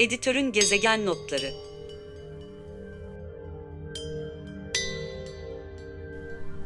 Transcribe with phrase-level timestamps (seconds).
[0.00, 1.50] Editörün gezegen notları.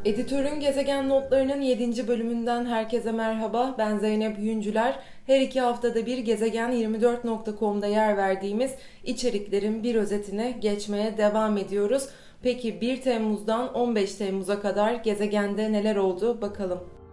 [0.05, 2.09] Editörün gezegen notlarının 7.
[2.09, 3.75] bölümünden herkese merhaba.
[3.79, 4.99] Ben Zeynep Yüncüler.
[5.27, 8.71] Her iki haftada bir gezegen24.com'da yer verdiğimiz
[9.05, 12.09] içeriklerin bir özetine geçmeye devam ediyoruz.
[12.43, 17.04] Peki 1 Temmuz'dan 15 Temmuz'a kadar gezegende neler oldu bakalım.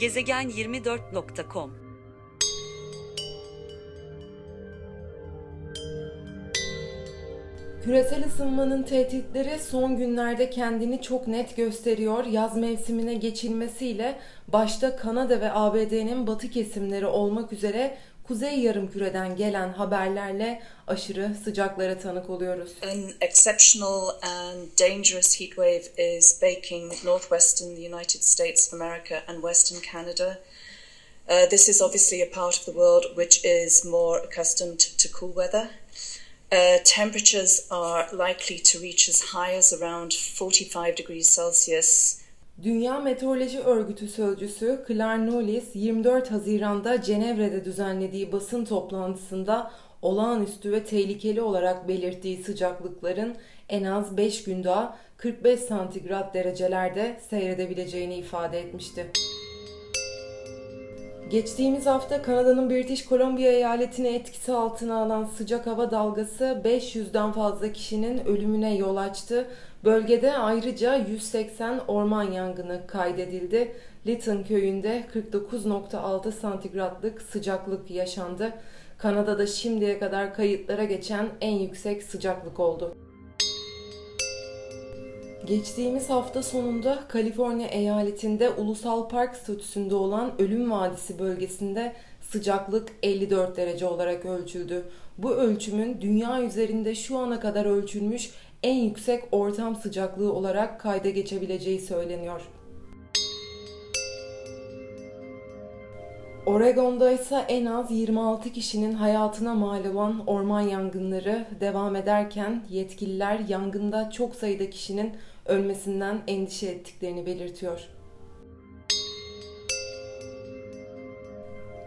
[0.00, 1.70] Gezegen24.com
[7.84, 12.24] Küresel ısınmanın tehditleri son günlerde kendini çok net gösteriyor.
[12.24, 14.18] Yaz mevsimine geçilmesiyle
[14.48, 17.96] başta Kanada ve ABD'nin batı kesimleri olmak üzere
[18.30, 22.72] kuzey yarımküreden gelen haberlerle aşırı sıcaklara tanık oluyoruz.
[22.82, 29.80] An exceptional and dangerous heat wave is baking northwestern United States of America and western
[29.92, 30.38] Canada.
[31.28, 35.32] Uh, this is obviously a part of the world which is more accustomed to cool
[35.36, 35.68] weather.
[36.52, 42.19] Uh, temperatures are likely to reach as high as around 45 degrees Celsius
[42.62, 49.70] Dünya Meteoroloji Örgütü sözcüsü Claire Knowles 24 Haziran'da Cenevre'de düzenlediği basın toplantısında
[50.02, 53.36] olağanüstü ve tehlikeli olarak belirttiği sıcaklıkların
[53.68, 59.06] en az 5 gün daha 45 santigrat derecelerde seyredebileceğini ifade etmişti.
[61.30, 68.26] Geçtiğimiz hafta Kanada'nın British Columbia eyaletini etkisi altına alan sıcak hava dalgası 500'den fazla kişinin
[68.26, 69.46] ölümüne yol açtı.
[69.84, 73.72] Bölgede ayrıca 180 orman yangını kaydedildi.
[74.06, 78.52] Lytton köyünde 49.6 santigratlık sıcaklık yaşandı.
[78.98, 82.94] Kanada'da şimdiye kadar kayıtlara geçen en yüksek sıcaklık oldu.
[85.46, 93.86] Geçtiğimiz hafta sonunda Kaliforniya eyaletinde ulusal park statüsünde olan Ölüm Vadisi bölgesinde sıcaklık 54 derece
[93.86, 94.84] olarak ölçüldü.
[95.18, 98.30] Bu ölçümün dünya üzerinde şu ana kadar ölçülmüş
[98.62, 102.40] en yüksek ortam sıcaklığı olarak kayda geçebileceği söyleniyor.
[106.50, 114.10] Oregon'da ise en az 26 kişinin hayatına mal olan orman yangınları devam ederken yetkililer yangında
[114.10, 115.12] çok sayıda kişinin
[115.46, 117.80] ölmesinden endişe ettiklerini belirtiyor.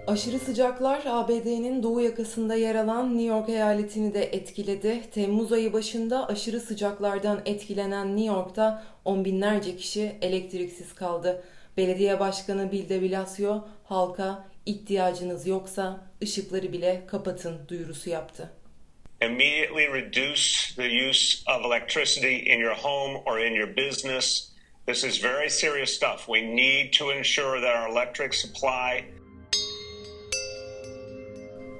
[0.07, 5.01] Aşırı sıcaklar ABD'nin doğu yakasında yer alan New York eyaletini de etkiledi.
[5.13, 11.43] Temmuz ayı başında aşırı sıcaklardan etkilenen New York'ta on binlerce kişi elektriksiz kaldı.
[11.77, 18.51] Belediye Başkanı Bill de Blasio halka ihtiyacınız yoksa ışıkları bile kapatın duyurusu yaptı.
[19.21, 24.49] Immediately reduce the use of electricity in your home or in your business.
[24.87, 26.25] This is very serious stuff.
[26.25, 29.03] We need to ensure that our electric supply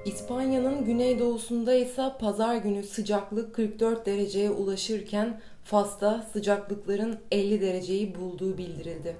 [0.04, 9.16] İspanya'nın güneydoğusunda ise pazar günü sıcaklık 44 dereceye ulaşırken Fas'ta sıcaklıkların 50 dereceyi bulduğu bildirildi.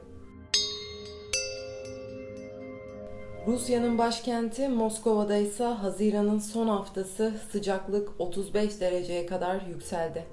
[3.47, 10.25] Rusya'nın başkenti Moskova'da ise Haziran'ın son haftası sıcaklık 35 dereceye kadar yükseldi.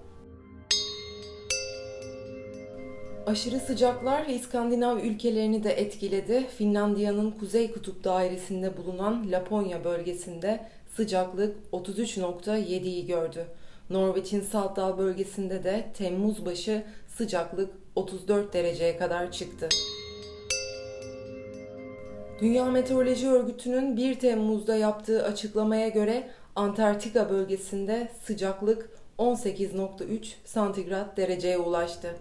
[3.25, 6.47] Aşırı sıcaklar İskandinav ülkelerini de etkiledi.
[6.57, 10.59] Finlandiya'nın Kuzey Kutup dairesinde bulunan Laponya bölgesinde
[10.95, 13.45] sıcaklık 33.7'yi gördü.
[13.89, 16.83] Norveç'in Saltdal bölgesinde de Temmuz başı
[17.17, 19.69] sıcaklık 34 dereceye kadar çıktı.
[22.41, 32.15] Dünya Meteoroloji Örgütü'nün 1 Temmuz'da yaptığı açıklamaya göre Antarktika bölgesinde sıcaklık 18.3 santigrat dereceye ulaştı.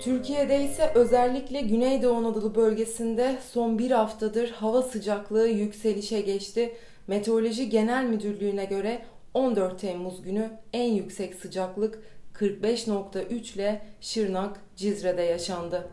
[0.00, 6.72] Türkiye'de ise özellikle Güneydoğu Anadolu bölgesinde son bir haftadır hava sıcaklığı yükselişe geçti.
[7.06, 9.02] Meteoroloji Genel Müdürlüğü'ne göre
[9.34, 12.02] 14 Temmuz günü en yüksek sıcaklık
[12.34, 15.90] 45.3 ile Şırnak, Cizre'de yaşandı.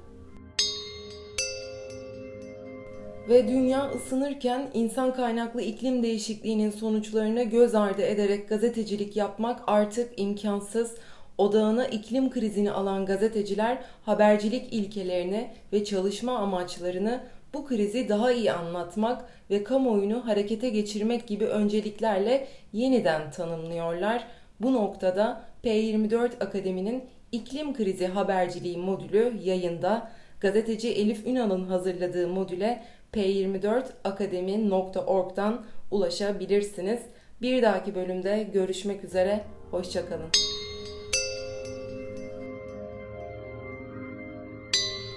[3.30, 10.96] Ve dünya ısınırken insan kaynaklı iklim değişikliğinin sonuçlarını göz ardı ederek gazetecilik yapmak artık imkansız
[11.38, 17.24] odağına iklim krizini alan gazeteciler habercilik ilkelerini ve çalışma amaçlarını
[17.54, 24.28] bu krizi daha iyi anlatmak ve kamuoyunu harekete geçirmek gibi önceliklerle yeniden tanımlıyorlar.
[24.60, 30.12] Bu noktada P24 Akademi'nin iklim krizi haberciliği modülü yayında.
[30.42, 32.84] Gazeteci Elif Ünal'ın hazırladığı modüle
[33.14, 37.00] p24akademi.org'dan ulaşabilirsiniz.
[37.42, 39.44] Bir dahaki bölümde görüşmek üzere.
[39.72, 40.30] Hoşçakalın.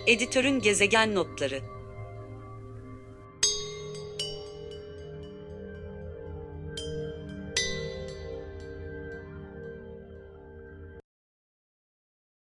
[0.07, 1.82] Editörün gezegen notları